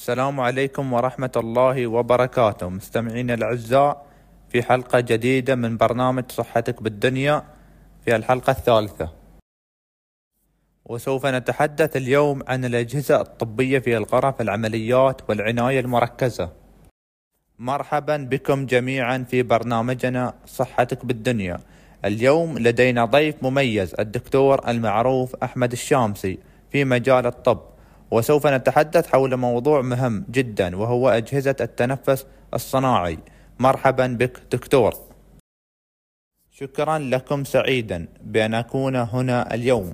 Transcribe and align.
السلام 0.00 0.40
عليكم 0.40 0.92
ورحمة 0.92 1.32
الله 1.36 1.86
وبركاته. 1.86 2.68
مستمعين 2.68 3.30
الأعزاء 3.30 4.06
في 4.48 4.62
حلقة 4.62 5.00
جديدة 5.00 5.54
من 5.54 5.76
برنامج 5.76 6.24
صحتك 6.32 6.82
بالدنيا 6.82 7.44
في 8.04 8.16
الحلقة 8.16 8.50
الثالثة. 8.50 9.12
وسوف 10.84 11.26
نتحدث 11.26 11.96
اليوم 11.96 12.42
عن 12.48 12.64
الأجهزة 12.64 13.20
الطبية 13.20 13.78
في 13.78 13.96
الغرف 13.96 14.40
العمليات 14.40 15.20
والعناية 15.28 15.80
المركزة. 15.80 16.52
مرحبا 17.58 18.16
بكم 18.16 18.66
جميعا 18.66 19.26
في 19.30 19.42
برنامجنا 19.42 20.34
صحتك 20.46 21.04
بالدنيا. 21.04 21.60
اليوم 22.04 22.58
لدينا 22.58 23.04
ضيف 23.04 23.42
مميز 23.42 23.94
الدكتور 23.98 24.68
المعروف 24.68 25.36
أحمد 25.36 25.72
الشامسي 25.72 26.38
في 26.72 26.84
مجال 26.84 27.26
الطب. 27.26 27.60
وسوف 28.10 28.46
نتحدث 28.46 29.06
حول 29.06 29.36
موضوع 29.36 29.80
مهم 29.80 30.24
جدا 30.30 30.76
وهو 30.76 31.08
أجهزة 31.08 31.56
التنفس 31.60 32.26
الصناعي. 32.54 33.18
مرحبا 33.58 34.06
بك 34.06 34.42
دكتور. 34.52 34.94
شكرا 36.50 36.98
لكم 36.98 37.44
سعيدا 37.44 38.08
بأن 38.20 38.54
أكون 38.54 38.96
هنا 38.96 39.54
اليوم. 39.54 39.92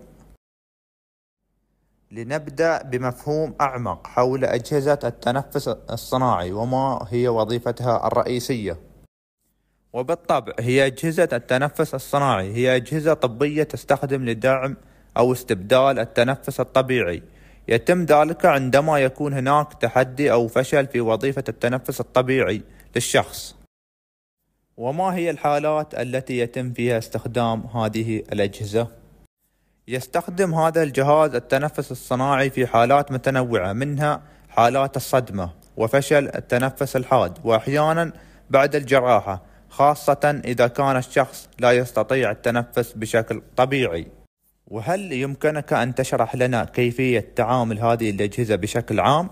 لنبدأ 2.11 2.83
بمفهوم 2.83 3.55
أعمق 3.61 4.07
حول 4.07 4.45
أجهزة 4.45 4.99
التنفس 5.05 5.69
الصناعي 5.69 6.53
وما 6.53 7.07
هي 7.11 7.29
وظيفتها 7.29 8.07
الرئيسية. 8.07 8.77
وبالطبع 9.93 10.53
هي 10.59 10.87
أجهزة 10.87 11.29
التنفس 11.33 11.95
الصناعي 11.95 12.55
هي 12.55 12.77
أجهزة 12.77 13.15
طبية 13.15 13.63
تستخدم 13.63 14.25
لدعم 14.25 14.77
أو 15.17 15.33
استبدال 15.33 15.99
التنفس 15.99 16.61
الطبيعي. 16.61 17.23
يتم 17.69 18.05
ذلك 18.05 18.47
عندما 18.47 18.99
يكون 18.99 19.33
هناك 19.33 19.75
تحدي 19.75 20.33
أو 20.33 20.49
فشل 20.49 20.87
في 20.87 21.01
وظيفة 21.01 21.45
التنفس 21.49 22.01
الطبيعي 22.01 22.63
للشخص 22.95 23.57
وما 24.77 25.15
هي 25.15 25.31
الحالات 25.31 25.95
التي 25.95 26.39
يتم 26.39 26.73
فيها 26.73 26.99
استخدام 26.99 27.61
هذه 27.67 28.23
الأجهزة؟ 28.33 28.89
يستخدم 29.89 30.55
هذا 30.55 30.83
الجهاز 30.83 31.35
التنفس 31.35 31.93
الصناعي 31.93 32.51
في 32.51 32.67
حالات 32.67 33.13
متنوعة 33.13 33.73
منها 33.73 34.23
حالات 34.49 34.97
الصدمة 34.97 35.51
وفشل 35.77 36.29
التنفس 36.35 36.97
الحاد 36.97 37.39
وأحيانا 37.45 38.13
بعد 38.51 38.77
الجراحة 38.77 39.43
خاصة 39.69 40.41
إذا 40.45 40.67
كان 40.67 40.97
الشخص 40.97 41.49
لا 41.59 41.73
يستطيع 41.73 42.31
التنفس 42.31 42.93
بشكل 42.93 43.43
طبيعي 43.57 44.07
وهل 44.67 45.13
يمكنك 45.13 45.73
أن 45.73 45.95
تشرح 45.95 46.37
لنا 46.37 46.65
كيفية 46.65 47.33
تعامل 47.37 47.79
هذه 47.81 48.11
الأجهزة 48.11 48.57
بشكل 48.57 49.01
عام؟ 49.01 49.31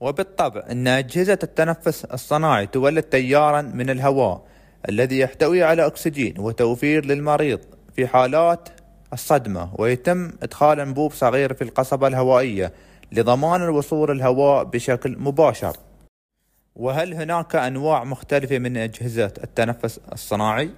وبالطبع 0.00 0.64
أن 0.70 0.88
أجهزة 0.88 1.38
التنفس 1.42 2.04
الصناعي 2.04 2.66
تولد 2.66 3.02
تيارا 3.02 3.62
من 3.62 3.90
الهواء 3.90 4.46
الذي 4.88 5.18
يحتوي 5.18 5.62
على 5.62 5.86
أكسجين 5.86 6.34
وتوفير 6.38 7.04
للمريض 7.04 7.60
في 7.96 8.06
حالات 8.06 8.68
الصدمة 9.12 9.70
ويتم 9.78 10.30
إدخال 10.42 10.80
أنبوب 10.80 11.12
صغير 11.12 11.54
في 11.54 11.64
القصبة 11.64 12.06
الهوائية 12.06 12.72
لضمان 13.12 13.62
الوصول 13.62 14.10
الهواء 14.10 14.64
بشكل 14.64 15.18
مباشر 15.18 15.76
وهل 16.76 17.14
هناك 17.14 17.56
أنواع 17.56 18.04
مختلفة 18.04 18.58
من 18.58 18.76
أجهزة 18.76 19.32
التنفس 19.44 20.00
الصناعي؟ 20.12 20.70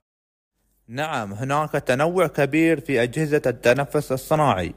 نعم 0.92 1.32
هناك 1.32 1.70
تنوع 1.72 2.26
كبير 2.26 2.80
في 2.80 3.02
أجهزة 3.02 3.42
التنفس 3.46 4.12
الصناعي. 4.12 4.74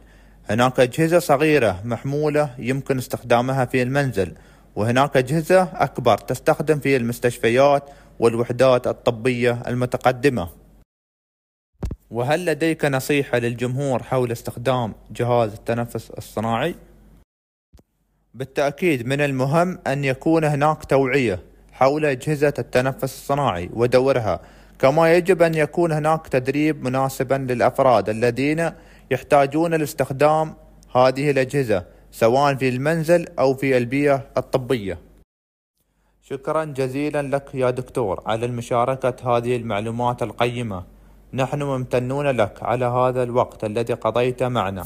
هناك 0.49 0.79
أجهزة 0.79 1.19
صغيرة 1.19 1.81
محمولة 1.85 2.55
يمكن 2.59 2.97
استخدامها 2.97 3.65
في 3.65 3.81
المنزل 3.81 4.33
وهناك 4.75 5.17
أجهزة 5.17 5.63
أكبر 5.63 6.17
تستخدم 6.17 6.79
في 6.79 6.95
المستشفيات 6.95 7.83
والوحدات 8.19 8.87
الطبية 8.87 9.61
المتقدمة. 9.67 10.49
وهل 12.11 12.45
لديك 12.45 12.85
نصيحة 12.85 13.37
للجمهور 13.37 14.03
حول 14.03 14.31
استخدام 14.31 14.93
جهاز 15.11 15.53
التنفس 15.53 16.11
الصناعي؟ 16.11 16.75
بالتأكيد 18.33 19.07
من 19.07 19.21
المهم 19.21 19.79
أن 19.87 20.03
يكون 20.03 20.43
هناك 20.43 20.85
توعية 20.85 21.39
حول 21.71 22.05
أجهزة 22.05 22.53
التنفس 22.59 23.03
الصناعي 23.03 23.69
ودورها. 23.73 24.39
كما 24.83 25.13
يجب 25.13 25.41
أن 25.41 25.55
يكون 25.55 25.91
هناك 25.91 26.27
تدريب 26.27 26.83
مناسبا 26.83 27.35
للأفراد 27.35 28.09
الذين 28.09 28.71
يحتاجون 29.11 29.73
لاستخدام 29.73 30.55
هذه 30.95 31.31
الأجهزة 31.31 31.85
سواء 32.11 32.55
في 32.55 32.69
المنزل 32.69 33.27
أو 33.39 33.53
في 33.53 33.77
البيئة 33.77 34.27
الطبية. 34.37 34.99
شكرا 36.21 36.63
جزيلا 36.65 37.21
لك 37.21 37.55
يا 37.55 37.69
دكتور 37.69 38.23
على 38.25 38.45
المشاركة 38.45 39.37
هذه 39.37 39.55
المعلومات 39.55 40.23
القيمة. 40.23 40.83
نحن 41.33 41.63
ممتنون 41.63 42.27
لك 42.27 42.63
على 42.63 42.85
هذا 42.85 43.23
الوقت 43.23 43.63
الذي 43.63 43.93
قضيت 43.93 44.43
معنا. 44.43 44.85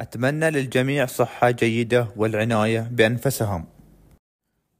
أتمنى 0.00 0.50
للجميع 0.50 1.06
صحة 1.06 1.50
جيدة 1.50 2.06
والعناية 2.16 2.88
بأنفسهم. 2.92 3.64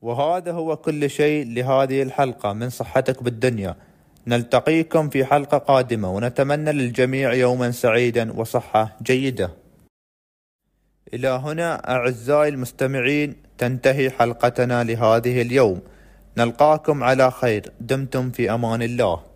وهذا 0.02 0.52
هو 0.52 0.76
كل 0.76 1.10
شيء 1.10 1.46
لهذه 1.46 2.02
الحلقة. 2.02 2.52
من 2.52 2.70
صحتك 2.70 3.22
بالدنيا. 3.22 3.76
نلتقيكم 4.26 5.08
في 5.08 5.24
حلقة 5.24 5.58
قادمة 5.58 6.14
ونتمنى 6.14 6.72
للجميع 6.72 7.32
يوما 7.32 7.70
سعيدا 7.70 8.32
وصحة 8.32 8.96
جيدة. 9.02 9.50
إلى 11.14 11.28
هنا 11.28 11.90
أعزائي 11.90 12.48
المستمعين 12.48 13.36
تنتهي 13.58 14.10
حلقتنا 14.10 14.84
لهذه 14.84 15.42
اليوم. 15.42 15.80
نلقاكم 16.36 17.04
على 17.04 17.30
خير. 17.30 17.72
دمتم 17.80 18.30
في 18.30 18.54
أمان 18.54 18.82
الله. 18.82 19.27